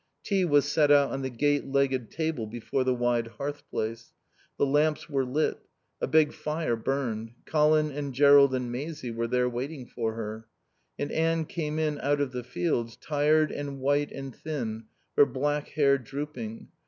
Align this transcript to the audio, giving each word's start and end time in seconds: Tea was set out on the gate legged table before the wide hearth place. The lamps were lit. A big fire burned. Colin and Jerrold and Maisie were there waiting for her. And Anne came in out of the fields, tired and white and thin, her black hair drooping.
Tea 0.23 0.45
was 0.45 0.65
set 0.65 0.89
out 0.89 1.11
on 1.11 1.21
the 1.21 1.29
gate 1.29 1.67
legged 1.67 2.09
table 2.09 2.47
before 2.47 2.83
the 2.83 2.91
wide 2.95 3.27
hearth 3.37 3.61
place. 3.69 4.13
The 4.57 4.65
lamps 4.65 5.07
were 5.07 5.23
lit. 5.23 5.59
A 6.01 6.07
big 6.07 6.33
fire 6.33 6.75
burned. 6.75 7.33
Colin 7.45 7.91
and 7.91 8.11
Jerrold 8.11 8.55
and 8.55 8.71
Maisie 8.71 9.11
were 9.11 9.27
there 9.27 9.47
waiting 9.47 9.85
for 9.85 10.15
her. 10.15 10.47
And 10.97 11.11
Anne 11.11 11.45
came 11.45 11.77
in 11.77 11.99
out 11.99 12.19
of 12.19 12.31
the 12.31 12.43
fields, 12.43 12.95
tired 12.97 13.51
and 13.51 13.79
white 13.79 14.11
and 14.11 14.35
thin, 14.35 14.85
her 15.17 15.25
black 15.27 15.67
hair 15.67 15.99
drooping. 15.99 16.69